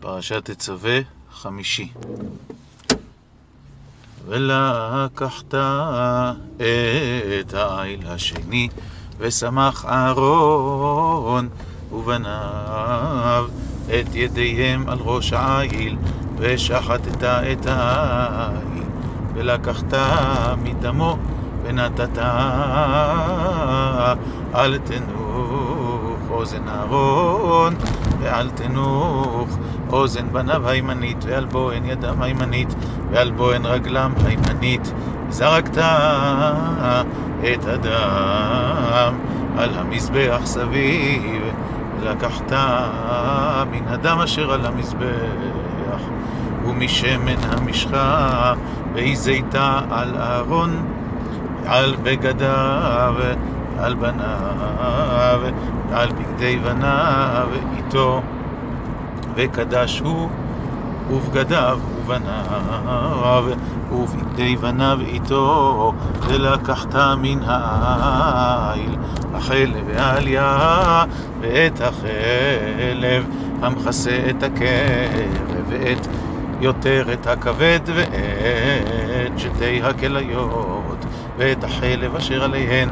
[0.00, 0.98] פרשת תצווה
[1.32, 1.92] חמישי.
[4.26, 5.54] ולקחת
[7.40, 8.68] את העיל השני,
[9.18, 11.48] ושמח אהרון
[11.92, 13.48] ובניו
[13.86, 15.96] את ידיהם על ראש העיל,
[16.36, 18.84] ושחטת את העיל,
[19.34, 19.94] ולקחת
[20.62, 21.16] מדמו
[21.62, 22.18] ונתת
[24.52, 25.79] על תנוך
[26.40, 27.74] אוזן אהרון
[28.20, 29.58] ועל תנוך.
[29.92, 32.74] אוזן בניו הימנית ועל בוהן ידם הימנית
[33.10, 34.92] ועל בוהן רגלם הימנית.
[35.28, 35.78] זרקת
[37.52, 39.14] את הדם
[39.58, 41.42] על המזבח סביב
[42.02, 42.52] לקחת
[43.70, 46.00] מן הדם אשר על המזבח.
[46.64, 48.54] ומשמן המשחה
[48.94, 50.86] והיא זיתה על אהרון
[51.66, 53.14] על בגדיו,
[53.80, 55.40] על בניו,
[55.92, 58.20] על בגדי בניו איתו,
[59.36, 60.28] וקדש הוא
[61.10, 63.44] ובגדיו ובניו,
[63.92, 65.92] ובגדי בניו איתו,
[66.26, 68.96] ולקחת מן העיל
[69.34, 71.04] החלב והעלייה,
[71.40, 73.26] ואת החלב
[73.62, 76.06] המכסה את הקרב, ואת
[76.60, 81.04] יותר את הכבד ואת שתי הכליות
[81.38, 82.88] ואת החלב אשר עליהן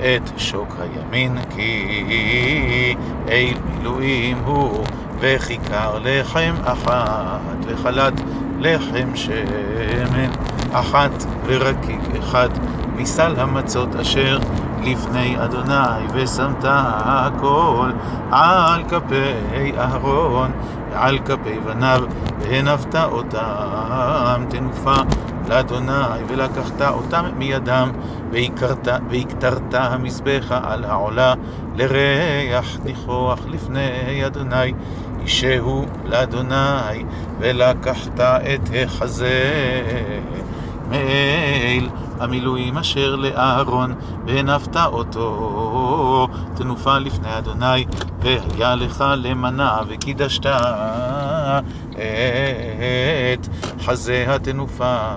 [0.00, 2.94] את שוק הימין כי
[3.28, 4.84] אל מילואים הוא
[5.20, 8.20] וכיכר לחם אחת וחלת
[8.58, 10.30] לחם שמן
[10.72, 12.48] אחת ורקיק אחד
[12.96, 14.38] מסל המצות אשר
[14.82, 17.90] לפני אדוני ושמת הכל
[18.30, 20.50] על כפי אהרון
[20.90, 22.02] ועל כפי בניו
[22.40, 24.94] והנפת אותם תנופה
[25.50, 27.90] לאדוני ולקחת אותם מידם
[29.10, 31.34] והקטרת המזבחה על העולה
[31.76, 34.72] לריח ניחוח לפני אדוני
[35.22, 37.04] אישהו לאדוני
[37.38, 39.50] ולקחת את החזה.
[40.90, 41.88] מאל
[42.20, 43.94] המילואים אשר לאהרון,
[44.26, 46.28] והנפת אותו.
[46.54, 47.86] תנופה לפני אדוני,
[48.20, 50.46] והיה לך למנה וקידשת
[53.34, 53.48] את
[53.80, 55.14] חזה התנופה,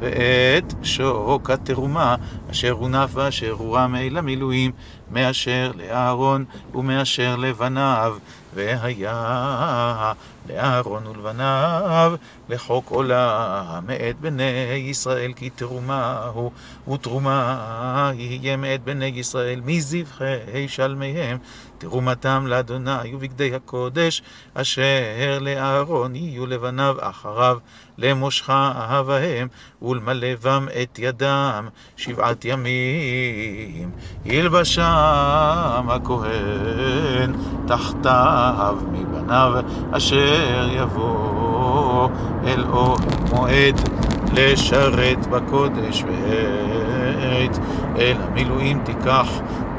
[0.00, 2.16] ואת שוק התרומה,
[2.50, 4.72] אשר הונף ואשר הורם אל המילואים,
[5.10, 8.16] מאשר לאהרון ומאשר לבניו,
[8.54, 10.12] והיה
[10.48, 12.14] לאהרון ולבניו
[12.48, 16.50] לחוק עולה מאת בני ישראל כי תרומה הוא
[16.92, 21.38] ותרומה יהיה מאת בני ישראל מזבחי שלמיהם.
[21.78, 24.22] תרומתם לאדוני ובגדי הקודש
[24.54, 27.58] אשר לאהרון יהיו לבניו אחריו
[27.98, 29.48] למושכה בהם
[29.82, 33.90] ולמלאבם את ידם שבעת ימים.
[34.24, 37.32] ילבשם הכהן
[38.48, 39.52] תחתיו מבניו
[39.92, 42.08] אשר יבוא
[42.46, 42.98] אל אוהל
[43.32, 43.80] מועד
[44.32, 47.58] לשרת בקודש ועת
[47.98, 49.28] אל המילואים תיקח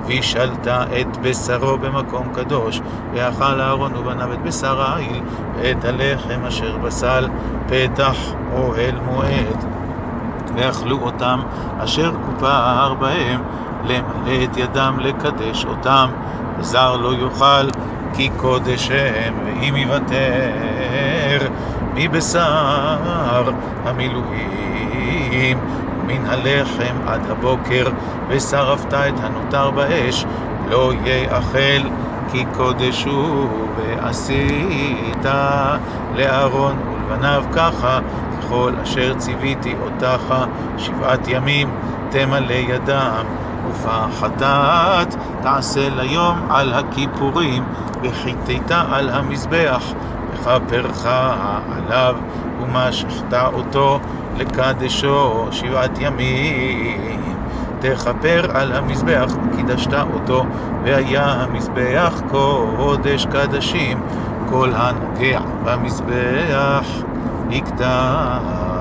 [0.06, 2.82] וישלת את בשרו במקום קדוש,
[3.14, 5.22] ואכל אהרון ובניו את בשר העיל,
[5.56, 7.28] ואת הלחם אשר בסל,
[7.68, 8.16] פתח
[8.54, 9.66] אוהל מועד.
[10.56, 11.40] ואכלו אותם
[11.80, 13.42] אשר כופר בהם,
[13.84, 16.10] למלא את ידם לקדש אותם,
[16.60, 17.70] וזר לא יאכל,
[18.14, 21.48] כי קודש הם, ואם יוותר
[21.94, 23.52] מבשר
[23.86, 25.60] המילואים
[26.08, 27.88] מן הלחם עד הבוקר,
[28.28, 30.26] ושרפת את הנותר באש,
[30.70, 31.90] לא יאכל,
[32.32, 35.26] כי קודש הוא, ועשית
[36.16, 38.00] לאהרון ולבניו ככה,
[38.38, 40.36] ככל אשר ציוויתי אותך
[40.78, 41.70] שבעת ימים,
[42.10, 43.26] תמלא ידם.
[43.68, 47.64] ופחתת תעשה ליום על הכיפורים,
[48.02, 49.84] וחיטית על המזבח,
[50.34, 51.06] וכפרך
[51.76, 52.16] עליו,
[52.62, 54.00] ומשכת אותו
[54.38, 57.36] לקדשו שבעת ימים.
[57.80, 60.46] תכפר על המזבח, וקידשת אותו,
[60.84, 64.02] והיה המזבח קודש קדשים,
[64.50, 66.88] כל הנגע במזבח
[67.50, 68.79] יקדש.